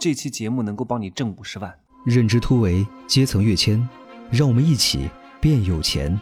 [0.00, 1.78] 这期节目能够帮你挣五十万。
[2.06, 3.86] 认知突围，阶层跃迁，
[4.32, 5.10] 让我们一起
[5.42, 6.18] 变有钱。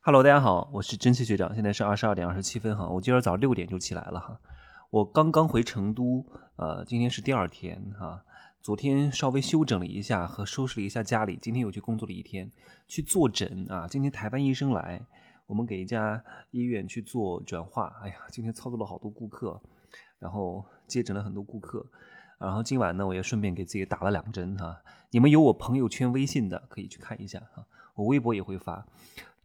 [0.00, 4.40] Hello，大家好，我是真气学长，现在是二十二点二十七分哈，我今儿早六点就起来了哈，
[4.88, 6.24] 我刚刚回成都，
[6.56, 8.24] 呃，今天是第二天哈，
[8.62, 12.50] 昨天稍微休整了一下和收拾了一下家里，今天又去工作了一天，
[12.88, 15.02] 去坐诊啊，今天台湾医生来，
[15.46, 19.60] 我们给一家医院去做转化，哎呀，今天操作了好多顾客，
[20.18, 21.84] 然后接诊了很多顾客，
[22.40, 28.86] 然后今晚呢，我也顺便给自己打了两针哈，你们有我朋友圈微信的可以去看一下哈，我微博也会发。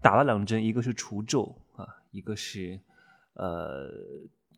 [0.02, 2.80] 打了两针，一个是除皱啊，一个是
[3.34, 3.92] 呃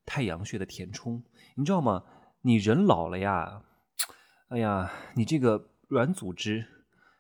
[0.06, 1.24] 太阳穴的填充。
[1.56, 2.04] 你知道吗？
[2.42, 3.64] 你人老了呀，
[4.50, 6.64] 哎呀，你这个软组织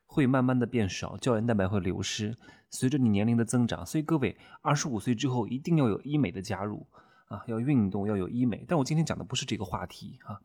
[0.05, 2.37] 会慢慢的变少，胶原蛋白会流失，
[2.69, 3.83] 随着你年龄的增长。
[3.83, 6.85] 所以各位，二十五岁之后一定要有医美的加入
[7.29, 8.63] 啊，要运动，要有医美。
[8.67, 10.39] 但我今天讲的不是这个话题啊。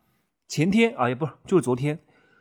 [0.53, 1.99] 前天啊，也不是，就是昨天，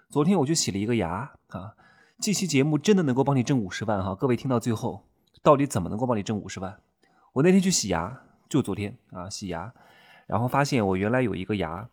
[0.09, 1.75] 昨天我去洗了一个牙啊。
[2.19, 5.07] 这期节目真的能够帮你挣五十万哈，各位听到最后。
[5.41, 6.77] 到底怎么能够帮你挣五十万？
[7.31, 9.73] 我那天去洗牙，就昨天啊，洗牙，
[10.27, 11.87] 然后发现我原来有一个牙，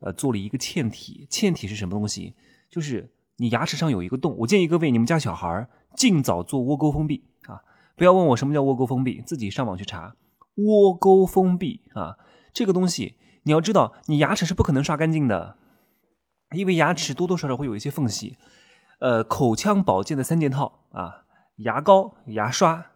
[0.00, 1.26] 呃，做了一个嵌体。
[1.30, 2.34] 嵌体是什么东西？
[2.70, 4.34] 就是你牙齿上有一个洞。
[4.38, 7.60] 我建议各位，你们家小孩尽早做窝沟封闭啊！
[7.94, 10.16] 不要问我什么叫窝沟封闭，自己上网去查。
[10.54, 12.16] 窝沟封闭啊，
[12.54, 13.16] 这个东西
[13.48, 15.56] 你要知道，你牙齿是不可能刷干净的，
[16.52, 18.36] 因为牙齿多多少少会有一些缝隙。
[19.00, 21.24] 呃，口腔保健的三件套啊。
[21.56, 22.88] 牙膏、牙刷、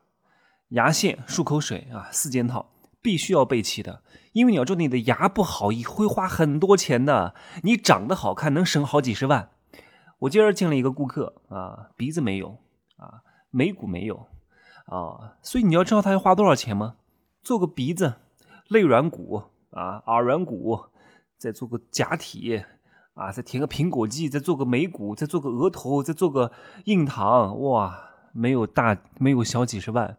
[0.68, 4.02] 牙线、漱口水啊，四件套必须要备齐的。
[4.34, 7.34] 因为你要知道，你的牙不好，会花很多钱的。
[7.62, 9.48] 你长得好看，能省好几十万。
[10.18, 12.58] 我今儿见了一个顾客啊，鼻子没有
[12.98, 14.28] 啊，眉骨没有
[14.84, 16.96] 啊，所以你要知道他要花多少钱吗？
[17.42, 18.16] 做个鼻子、
[18.68, 20.80] 肋软骨啊、耳软骨，
[21.36, 22.62] 再做个假体
[23.14, 26.52] 啊，再填个苹果肌，再做个眉骨，再做个额头，再做个
[26.84, 28.08] 印堂，哇！
[28.34, 30.16] 没有大没有小几十万，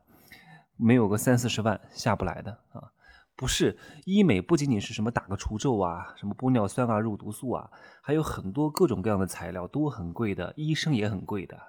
[0.77, 2.93] 没有个三四十万下不来的啊！
[3.35, 3.75] 不是
[4.05, 7.71] 医美不仅仅是什么打个除皱啊，什么玻尿酸啊、肉毒素啊，
[8.03, 11.59] 还有很多各种各样的材料都很贵的，医生也很贵的，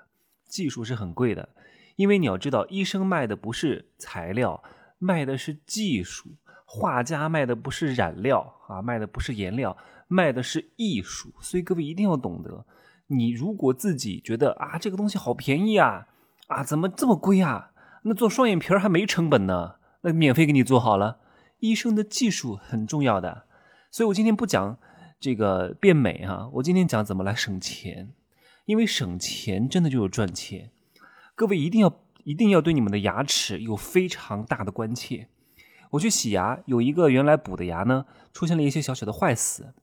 [0.44, 1.49] 技术是很贵的。
[1.97, 4.62] 因为你要知道，医生卖的不是材料，
[4.99, 6.28] 卖的是技术；
[6.64, 9.76] 画家卖的不是染料啊，卖的不是颜料，
[10.08, 11.32] 卖的是艺术。
[11.41, 12.66] 所以各位一定要懂得，
[13.06, 16.08] 你如果自己觉得啊这个东西好便宜啊。
[16.48, 17.70] 啊，怎么这么贵啊？
[18.02, 21.20] 那做双眼皮还没成本呢，那免费给你做好了。
[21.60, 23.46] 医生的技术很重要的，
[23.91, 24.76] 所以我今天不讲
[25.19, 28.12] 这个变美啊，我今天讲怎么来省钱，
[28.66, 30.70] 因为省钱真的就是赚钱。
[31.34, 35.28] 各位一定要一定要对你们的牙齿有非常大的关切。
[35.94, 39.75] 我去洗牙，有一个原来补的牙呢，出现了一些小小的坏死，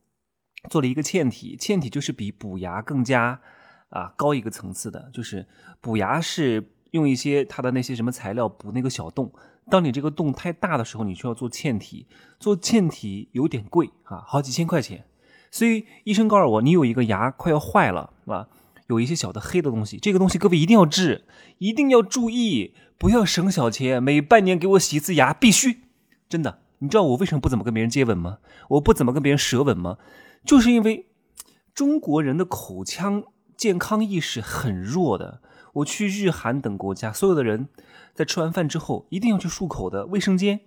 [0.70, 3.42] 做了一个嵌体，嵌体就是比补牙更加。
[3.92, 5.46] 啊，高一个层次的，就是
[5.82, 9.34] 补牙是用一些它的那些什么材料补那个小洞。
[9.70, 12.08] 当你这个洞太大的时候，你需要做嵌体，
[12.40, 15.04] 做嵌体有点贵啊，好几千块钱。
[15.52, 18.48] 所以医生告诉我，你有一个牙快要坏了，啊？
[18.88, 21.26] 有一些小的黑的东西，这个东西各位一定要治，
[21.58, 24.02] 一定要注意，不要省小钱。
[24.02, 25.82] 每半年给我洗一次牙，必须
[26.32, 26.62] 真的。
[26.80, 28.40] 你知道我为什么不怎么跟别人接吻吗？
[28.70, 30.00] 我不怎么跟别人舌吻吗？
[30.44, 31.12] 就是因为
[31.76, 33.26] 中国人的口腔。
[33.58, 35.40] 健康意识很弱的，
[35.74, 37.70] 我去日韩等国家，所有的人
[38.12, 40.08] 在吃完饭之后一定要去漱口的。
[40.08, 40.62] 卫生间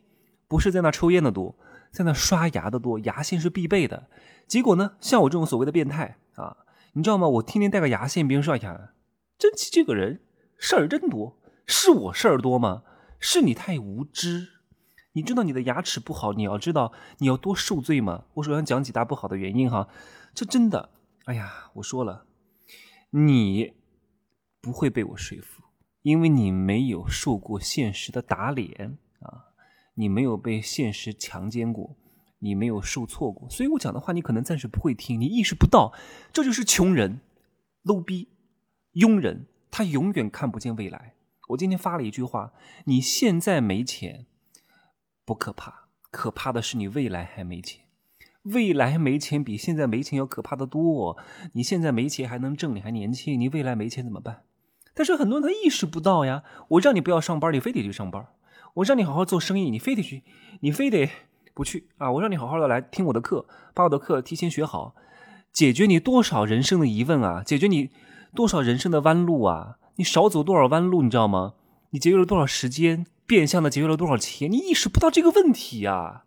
[0.46, 1.56] 不是在那抽烟的多，
[1.90, 4.06] 在那刷牙的多，牙线是必备的。
[4.46, 6.58] 结果呢，像我这种所谓的变态啊，
[6.92, 7.26] 你知道吗？
[7.26, 8.92] 我天天带个牙线，别人说呀，
[9.36, 10.20] 真奇这个人
[10.56, 11.36] 事儿真多，
[11.66, 12.84] 是我事儿多吗？
[13.18, 14.53] 是你太无知。
[15.14, 18.24] 你知道你的牙齿不好，你要知道你要多受罪吗？
[18.34, 19.88] 我首先讲几大不好的原因哈，
[20.34, 20.90] 这真的，
[21.24, 22.26] 哎呀，我说了。
[23.10, 23.74] 你
[24.60, 25.62] 不会被我说服，
[26.02, 29.54] 因为你没有受过现实的打脸啊，
[29.94, 31.96] 你没有被现实强奸过，
[32.40, 35.92] 你没有受挫过，所以我讲的话你可能暂时不会听，你意识不到，
[36.32, 37.20] 这就是穷人、
[37.84, 38.30] low 逼、
[38.94, 41.14] 庸人，他永远看不见未来。
[41.50, 42.52] 我今天发了一句话：
[42.86, 44.26] 你现在没钱
[45.24, 47.82] 不可怕，可怕的是你未来还没钱。
[48.42, 51.16] 未来没钱比现在没钱要可怕的多。
[51.54, 54.42] 你现在没钱还能挣，你还年轻，你未来没钱怎么办？
[54.92, 56.42] 但是很多人他意识不到呀。
[56.68, 58.22] 我让你不要上班，你非得去上班；
[58.74, 60.22] 我让你好好做生意，你非得去，
[60.60, 61.08] 你非得
[61.54, 62.12] 不去啊！
[62.12, 64.94] 我让你好好的来听我的课，把我的课提前学好，
[65.52, 67.42] 解决你多少人生的疑问啊！
[67.42, 67.90] 解决你
[68.34, 69.78] 多少人生的弯路啊！
[69.96, 71.54] 你少走多少弯路，你知道吗？
[71.90, 73.06] 你节约了多少时间？
[73.26, 74.50] 变相的节约了多少钱？
[74.50, 76.24] 你意识不到这个问题呀！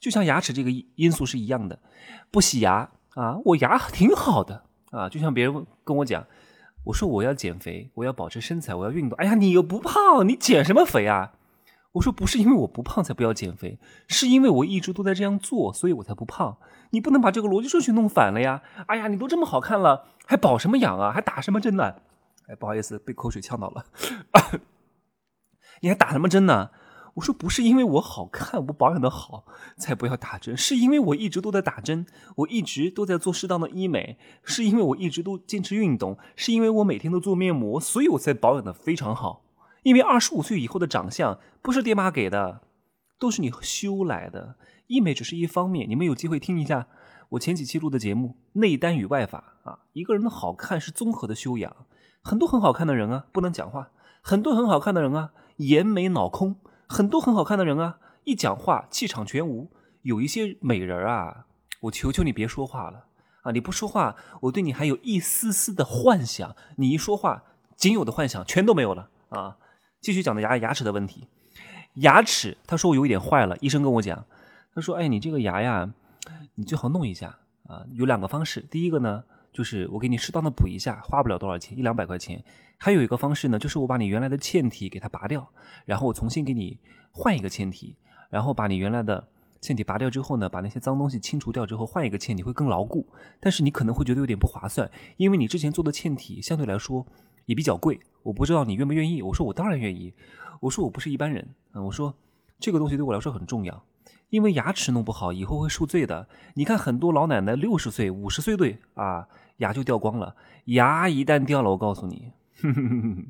[0.00, 1.78] 就像牙齿这个因素是一样的，
[2.30, 6.26] 不洗牙啊，我牙挺好的啊，就像别人跟我讲，
[6.86, 9.16] 我说我要减肥，我要保持身材，我要运动。
[9.18, 11.34] 哎呀，你又不胖，你减什么肥啊？
[11.92, 13.78] 我说不是因为我不胖才不要减肥，
[14.08, 16.56] 是因为我一直都在这样做，所以我才不胖。
[16.90, 18.62] 你不能把这个逻辑顺序弄反了呀！
[18.86, 21.12] 哎呀，你都这么好看了，还保什么养啊？
[21.12, 21.94] 还打什么针呢？
[22.48, 23.84] 哎，不好意思，被口水呛到了。
[25.82, 26.70] 你还打什么针呢？
[27.14, 29.44] 我说不是因为我好看，我保养的好
[29.76, 32.06] 才不要打针，是因为我一直都在打针，
[32.36, 39.44] 我一直都在做适当的医美，是因为我一直都坚持运动，是因为我每天都做面膜，所以我才保养的非常好。
[39.82, 42.62] 因为二十五岁以后的长相不是爹妈给的，
[43.18, 44.56] 都是你修来的。
[44.86, 46.86] 医美只是一方面，你们有机会听一下
[47.30, 49.80] 我前几期录的节目《内丹与外法》啊。
[49.92, 51.76] 一个人的好看是综合的修养，
[52.22, 53.90] 很多很好看的人啊，不能讲话；
[54.22, 55.32] 很多很好看的人啊，
[55.68, 56.54] 眼美脑空；
[56.86, 59.70] 很多很好看的人啊，一讲话气场全无。
[60.02, 61.46] 有一些美人啊，
[61.82, 63.04] 我求求你别说话了
[63.42, 63.52] 啊！
[63.52, 67.44] 你不说话，我对你还有一丝丝的幻想；你一说话，
[67.76, 69.58] 仅有的幻想全都没有了啊！
[70.00, 71.28] 继续讲的牙牙齿的问题，
[71.94, 74.26] 牙齿他说我有一点坏了，医生跟我讲，
[74.74, 75.88] 他说哎你这个牙呀，
[76.56, 77.38] 你最好弄一下
[77.68, 82.42] 啊，有两个方式，第一个呢就是我给你适当的补一下，花不了多少钱，一两百块钱，
[82.78, 85.46] 还有一个方式呢就是我把你原来的嵌体给它拔掉，
[85.84, 86.78] 然后我重新给你
[87.10, 87.94] 换一个嵌体，
[88.30, 89.28] 然后把你原来的
[89.60, 93.06] 嵌体拔掉之后呢，把那些脏东西清除掉之后换一个嵌体会更牢固，
[93.38, 97.06] 但是你可能会觉得有点不划算，因为你之前做的嵌体相对来说
[97.44, 98.00] 也比较贵。
[98.22, 99.20] 我不知道你愿不愿意。
[99.20, 100.14] 我说我当然愿意。
[100.60, 101.84] 我说我不是一般人嗯。
[101.84, 102.14] 我说
[102.58, 103.84] 这个东西对我来说很重要，
[104.32, 106.26] 因为牙齿弄不好以后会受罪的。
[106.54, 110.34] 你看很多老奶奶六十岁、五十岁对啊，牙就掉光了。
[110.64, 112.32] 牙一旦掉了，我告诉你，
[112.62, 113.26] 哼 哼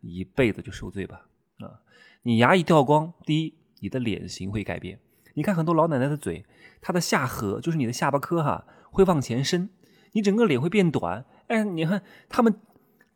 [0.00, 1.26] 一辈子就受罪吧
[1.58, 1.84] 啊！
[2.22, 4.98] 你牙一掉光，第一，你的脸型会改变。
[5.34, 6.46] 你看很多老奶奶的嘴，
[6.80, 9.68] 她的下颌就是你的下巴颏哈，会往前伸，
[10.12, 11.26] 你整个脸会变短。
[11.48, 12.58] 哎，你看他们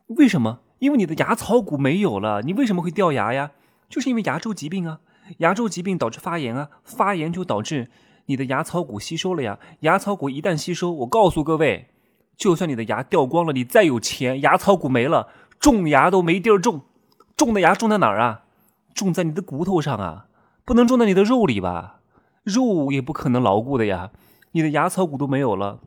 [0.08, 0.60] 为什么？
[0.80, 3.52] 因为你的牙槽骨没有了，你为什么会掉牙呀？
[3.88, 5.00] 就是因为牙周疾病啊，
[5.38, 7.90] 牙周疾病导致发炎啊，发炎就导致
[8.26, 9.58] 你的牙槽骨吸收了呀。
[9.80, 11.88] 牙槽骨一旦吸收，我告诉各位，
[12.36, 16.82] 就算你的牙掉光了，你再有钱，牙槽骨没了，种牙都没地儿种。
[17.36, 18.44] 种的牙种在哪儿啊？
[18.94, 20.26] 种在你的骨头上啊，
[20.64, 22.00] 不能种在你的肉里吧？
[22.44, 24.10] 肉也不可能牢固的呀。
[24.52, 25.80] 你的牙槽骨都没有了，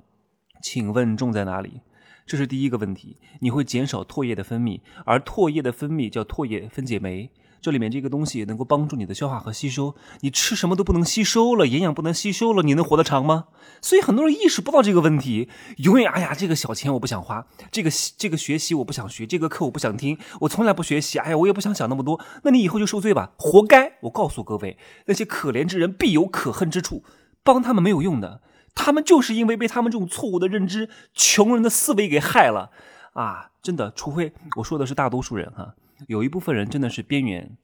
[0.62, 1.82] 请问种在哪里？
[2.26, 7.30] 这是第一个问题，你会减少唾液的分泌，而唾液的分泌叫唾液分解酶，
[7.66, 9.96] 这里面这个东西能够帮助你的消化和吸收。
[10.20, 13.46] 你吃什么都不能吸收了，营养不能吸收了，你能活得长吗？
[13.82, 17.90] 所以很多人意识不到这个问题，永远哎呀，这个小钱我不想花，这个
[18.20, 23.94] 这个学习我不想学，这个课我不想听，我从来不学习，哎呀，我也不想想那么多，那你以后就受罪吧，活该！
[24.02, 24.78] 我告诉各位，
[25.08, 27.04] 那些可怜之人必有可恨之处，
[27.42, 28.42] 帮他们没有用的。
[28.76, 32.70] 他们就是因为被他们这种错误的认知、穷人的思维给害了
[33.14, 33.50] 啊！
[33.64, 35.74] 真的，除非我说的是大多数人哈，
[36.08, 37.58] 有一部分人真的是边缘，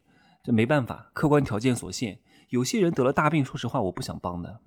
[0.43, 2.19] 这没办法，客观条件所限。
[2.49, 4.61] 有些人得了大病，说实话，我不想帮的，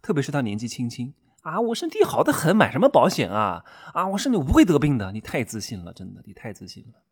[0.00, 3.64] 特别是他年纪轻轻啊，我身体好的很，买什么保险啊？
[3.92, 7.02] 啊，我身体我不会得病的，你太自信了，真的，你太自信了，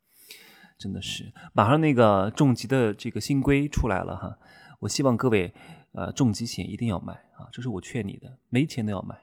[0.77, 1.31] 真的是。
[1.53, 4.37] 马上那个重疾的这个新规出来了哈，
[4.79, 5.53] 我希望各位。
[5.93, 7.47] 呃，重疾险一定要买啊！
[7.51, 9.17] 这是我劝你的，没钱都要买，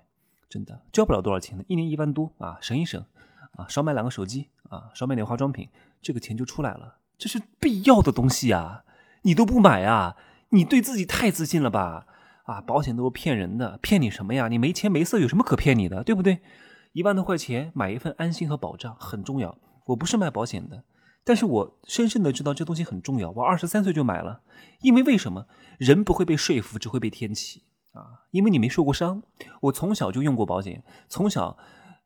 [0.48, 3.00] 真的交不了多少钱的，一年一万多啊，省一省
[3.52, 5.68] 啊，少买两个手机啊，少买点化妆品，
[6.04, 6.98] 这个钱就出来了。
[7.18, 8.84] 这是必要的东西啊，
[9.22, 10.16] 你都不买啊？
[10.50, 12.06] 你对自己太自信了吧？
[12.44, 14.48] 啊，保险都是骗人的，骗你什么呀？
[14.48, 16.04] 你没钱没色，有什么可骗你的？
[16.04, 16.40] 对不对？
[16.92, 19.58] 一万多块钱买一份安心和保障很重要。
[19.86, 20.84] 我不是卖保险的。
[21.24, 23.30] 但是我深深的知道这东西很重要。
[23.30, 24.42] 我二十三岁就买了，
[24.82, 25.46] 因为为什么？
[25.78, 28.28] 人不会被说服，只会被天启啊！
[28.30, 29.22] 因为你没受过伤。
[29.62, 31.56] 我从小就用过保险，从小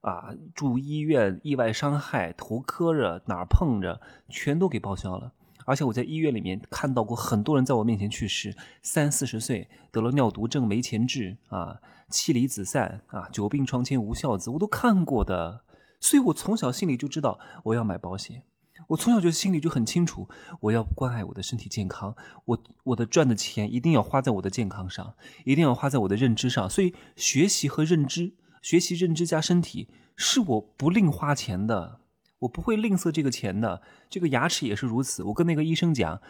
[0.00, 5.32] 啊住医院，意外伤害，头磕着哪儿碰着，全都给报销了。
[5.64, 15.62] 而且我在医院里面看到过很多人在我面前去世，三四十岁得了尿毒症没钱治啊，妻离子散啊，久病床前无孝子，我都看过的。
[16.00, 18.44] 所以我从小心里就知道我要买保险。
[18.86, 20.26] 我从小就心里就很清楚，
[20.60, 25.14] 我要关爱我的身体健康，我我的赚的钱一定要花在我的健康上，
[25.44, 26.70] 一定要花在我的认知上。
[26.70, 32.00] 所以学习和认知，学习认知加身体，是我不吝花钱的，
[32.40, 33.82] 我不会吝啬这个钱的。
[34.08, 35.22] 这个牙齿也是如此。
[35.22, 36.20] 我跟那个医生讲，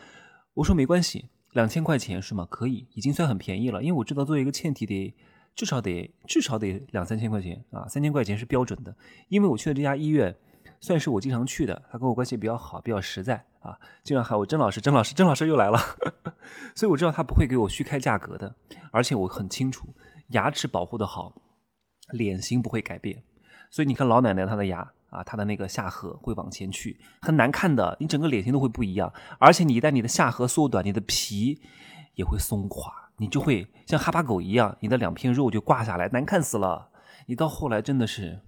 [0.54, 2.46] 我说没关系，两千块钱是吗？
[2.50, 3.82] 可以，已经算很便宜了。
[3.82, 5.14] 因为我知道做一个嵌体得
[5.54, 8.94] 至少得至少得两三千块钱啊，三千块钱是标准的。
[9.28, 10.34] 因为我去的这家医院。
[10.80, 13.76] 算是我经常去的，他跟我关系比较好，比较实在啊。
[14.04, 15.78] 经常喊我曾老师，曾老师，曾老师又来了，
[16.76, 18.54] 所以我知道他不会给我虚开价格的。
[18.92, 19.88] 而且我很清楚，
[20.28, 21.34] 牙齿保护的好，
[22.10, 23.22] 脸型不会改变。
[23.70, 29.12] 所以你看老奶奶她的牙啊，她的那个下颌会往前去，很难看的，你整个脸型都会不一样。
[29.38, 31.60] 而且你一旦你的下颌缩短，你的皮
[32.14, 36.90] 也会松垮，你就会像哈巴狗一样，你的两片肉就挂下来，难看死了。
[37.26, 38.40] 你到后来真的是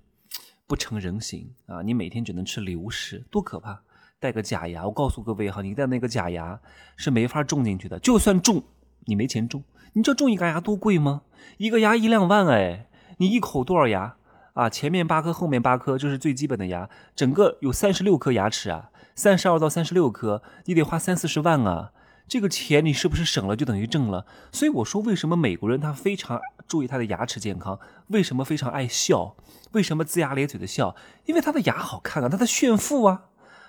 [0.66, 1.82] 不成人形啊！
[1.82, 3.82] 你每天只能吃流食，多可怕！
[4.18, 6.60] 戴个假牙，我告诉各位哈，你戴那个假牙
[6.96, 8.62] 是没法种进去的，就算种，
[9.06, 9.62] 你没钱种。
[9.92, 11.22] 你知道种一个牙多贵吗？
[11.56, 12.86] 一个牙一两万哎！
[13.20, 14.16] 你一口多少牙？
[14.54, 16.88] 啊，前面八颗，后面八颗，这是最基本的牙。
[17.14, 21.92] 整个有三十六颗牙齿啊，三十二到三十六颗，你得花三四十万啊。
[22.26, 24.24] 这个钱你是不是省了就等于挣了？
[24.50, 27.78] 所以我说，为什么美国人他非常注意他的牙齿健康？
[28.06, 29.36] 为什么非常爱笑？
[29.72, 30.96] 为什么龇牙咧嘴的笑？
[31.26, 33.26] 因为他的牙好看啊，他的炫富啊。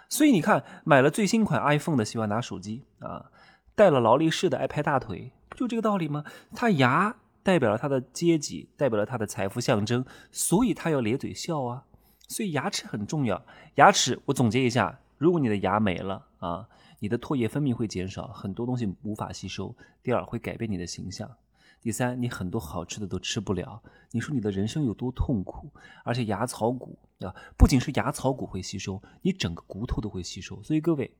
[0.08, 3.25] 所以你看，买了最新款 iPhone 的喜欢拿手机啊，
[3.75, 6.24] 戴了劳力士的爱拍大腿，不就这个道理吗？
[6.55, 7.17] 他牙。
[7.43, 11.86] 代表了他的阶级，代表了他的财富象征，所以他要咧嘴笑啊。
[12.27, 13.43] 所以牙齿很重要。
[13.75, 16.67] 牙齿，我总结一下：如果你的牙没了啊，
[17.00, 19.75] 你的唾液分泌会减少，很多东西无法吸收。
[20.01, 21.29] 第二，会改变你的形象。
[21.81, 23.81] 第三，你很多好吃的都吃不了。
[24.12, 25.69] 你说你的人生有多痛苦？
[26.03, 30.62] 而且牙槽骨啊，不仅是牙槽骨会吸收，你整个骨头都会吸收。
[30.63, 31.12] 所以各位。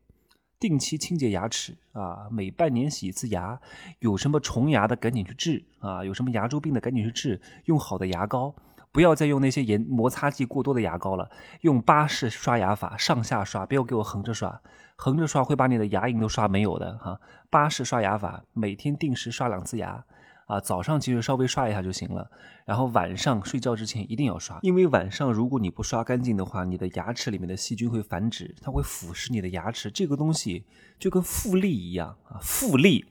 [0.62, 3.60] 定期清洁牙齿啊，每半年洗一次牙。
[3.98, 7.42] 有什么虫牙的赶紧去治啊，有什么牙周病的赶紧去治。
[7.66, 8.54] 用好的牙膏，
[8.92, 11.32] 不要再用那些盐摩擦剂过多的牙膏了。
[11.62, 14.62] 用巴氏刷牙法，上下刷，不要给我横着刷，
[14.96, 17.20] 横着刷会把你的牙龈都刷没有的哈。
[17.50, 20.06] 巴氏刷牙法，每天定时刷两次牙。
[20.52, 22.30] 啊，早上其实稍微刷一下就行了，
[22.66, 29.90] 然后晚上睡觉之前一定要刷，因为晚上如果你不刷干净的话，你的牙齿里面的细菌会繁殖，它会腐蚀你的牙齿。
[29.90, 30.66] 这个东西
[31.00, 33.06] 就跟复利一样啊，复利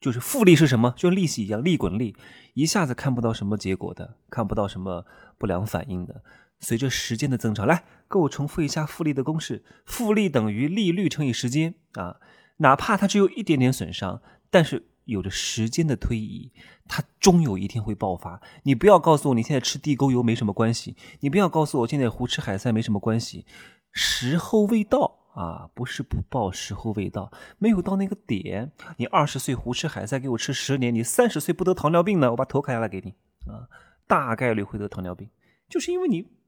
[0.00, 0.94] 就是复利是什么？
[0.96, 2.16] 就利息一样，利滚利，
[2.54, 5.04] 一下子看不到什么结果的，看不到什么
[5.36, 6.22] 不良反应的。
[6.60, 12.16] 随着时间的增长，来，给我重复一下复利的公式：复利等于利率乘以时间啊，
[12.56, 14.86] 哪怕它只有一点点损伤，但是。
[15.10, 16.50] 有着时间的推移，
[16.88, 18.40] 它终有一天会爆发。
[18.62, 23.44] 你不要告诉我你现在吃地沟油没什么关系，你不要告诉我现在胡吃海塞没什么关系。
[23.92, 28.72] 时候未到啊，不是不报，时候未到，没有到那个点。
[28.96, 32.30] 你二十岁胡吃海塞给我吃十年，你三十岁不得糖尿病呢？
[32.30, 33.14] 我把头砍下来给你
[33.50, 33.68] 啊，
[34.06, 35.28] 大概率会得糖尿病，
[35.68, 36.39] 就是因为你。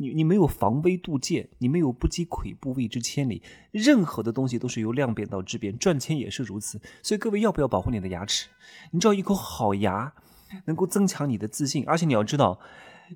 [0.00, 3.42] 你你没有防微杜渐，你没有不积跬步未之千里。
[3.70, 6.80] 任何的东西都是由量变到质变，赚钱也是如此。
[7.02, 8.48] 所以各位要不要保护你的牙齿？
[8.92, 10.14] 你知道一口好牙
[10.64, 12.58] 能够增强你的自信，而且你要知道，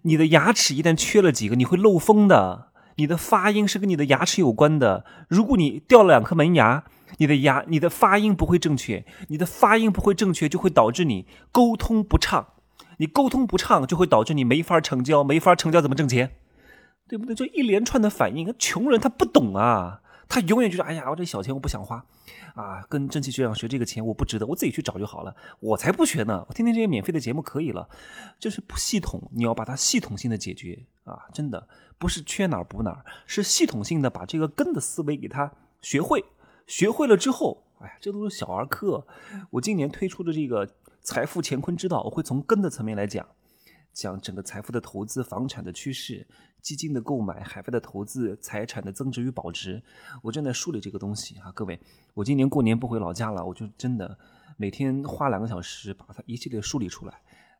[0.02, 2.68] 你的牙齿一旦缺了几个，你会漏风的。
[2.96, 5.06] 你的发音是跟你的牙齿有关的。
[5.28, 6.84] 如果你掉了两颗门牙，
[7.16, 12.48] 你的牙你的发音不会正确，你的发音不会正确就会导致你沟通不畅。
[12.98, 16.32] 你沟通不畅就会导致你没法成交，没法成交怎么挣钱？
[17.08, 17.34] 对不对？
[17.34, 22.04] 这一连串的反应，穷人他不懂啊，他永远就是哎呀，我这小钱我不想花，
[22.54, 27.88] 啊，跟蒸汽学长学这个钱我不值得，我自己去找就好了，我才不学呢，我听听这些免费的节目可以了，
[28.38, 31.68] 就是不系统，你要把它系统性的解决啊，真的
[31.99, 36.25] 不是缺哪儿补哪儿，是系统性的把这个根的思维给他学会，
[36.66, 39.06] 学会了之后，哎呀，这都是小儿科。
[39.50, 40.68] 我今年推出的这个
[41.02, 43.26] 财富乾坤之道，我会从根的层面来讲。
[43.94, 46.26] 讲整个财富的投资、房产的趋势、
[46.60, 49.80] 基金的购买、海外的投资、财产的增值与保值，
[50.20, 51.80] 我正在梳理这个东西啊，各位，
[52.12, 54.18] 我今年过年不回老家了，我就真的
[54.56, 57.14] 每天花两个小时把它一系列梳理出来，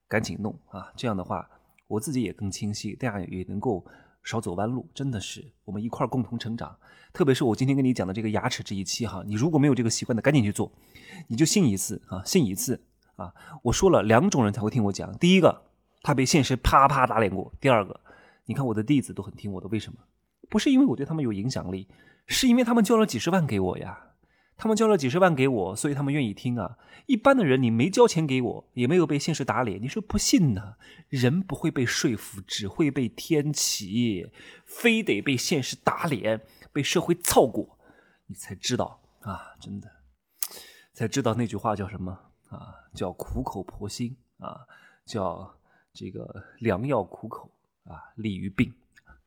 [0.09, 1.49] 赶紧弄啊，这样的话
[1.87, 3.87] 我自己也更清晰，大家也能够
[4.25, 6.77] 少走弯路，真的是我们一块共同成长。
[7.13, 10.73] 特别是我今天跟你讲的这个牙齿这一期哈，你如果没有这个习惯的，赶紧去做，
[11.29, 12.83] 你就信一次啊，信一次
[13.15, 15.74] 啊，我说了两种人才会听我讲，第一个。
[16.05, 17.51] 他被现实啪啪打脸过。
[17.59, 17.99] 第二个，
[18.45, 19.99] 你看我的弟子都很听我的，为什么？
[20.51, 21.89] 不是因为我对他们有影响力，
[22.27, 24.11] 是因为他们交了几十万给我呀。
[24.57, 26.79] 他们交了几十万给我，所以他们愿意听啊。
[27.07, 30.77] 一般的人，你没交钱给我，也没有被现实打脸，你说不信呢？
[31.09, 34.31] 人不会被说服，只会被天启，
[34.65, 36.43] 非得被现实打脸，
[36.73, 37.79] 被社会操过，
[38.27, 39.91] 你才知道啊，真的，
[40.93, 42.13] 才知道那句话叫什么
[42.51, 42.77] 啊？
[42.95, 44.61] 叫苦口婆心啊，
[45.07, 45.57] 叫。
[45.95, 47.49] 这个良药苦口
[47.85, 48.69] 啊，利于病；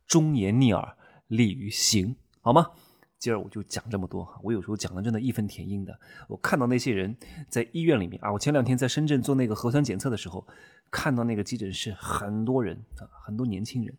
[0.06, 0.96] 忠言逆耳，
[1.28, 2.70] 利于行，好吗？
[3.18, 4.38] 今儿我就讲这么多哈。
[4.44, 5.98] 我有时候讲的真的义愤填膺的。
[6.28, 7.16] 我看到那些人
[7.48, 10.46] 在医院里面啊，我前两天在深圳做那个核酸检测的时候，
[10.90, 13.96] 看到那个急诊室很多人啊，很多年轻人。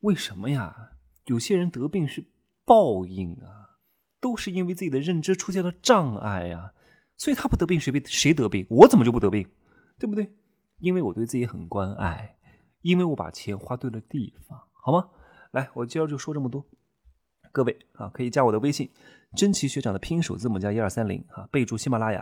[0.00, 0.90] 为什么呀？
[1.24, 2.22] 有些人得病是
[2.64, 3.80] 报应啊，
[4.20, 6.74] 都是因为自己的认知出现了障碍呀。
[7.16, 8.66] 所以他不得病，谁被谁得病？
[8.68, 9.48] 我怎么就不得病？
[9.98, 10.30] 对不对？
[10.82, 12.36] 因为我对自己很关爱，
[12.80, 15.08] 因为我把钱花对了地方，好吗？
[15.52, 16.66] 来，我今儿就说这么多。
[17.52, 18.90] 各位啊，可以加我的微信，
[19.36, 22.20] 真奇学长的拼音首字母加一二三零啊，备注喜马拉雅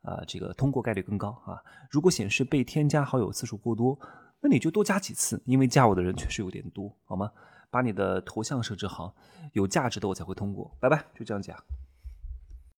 [0.00, 1.60] 啊，这个通过概率更高啊。
[1.90, 3.98] 如果显示被添加好友次数过多，
[4.40, 7.30] 那你就多加几次，因为加我的人确实有点多，好吗？
[7.70, 9.14] 把你的头像设置好，
[9.52, 10.74] 有价值的我才会通过。
[10.80, 11.54] 拜拜，就这样讲。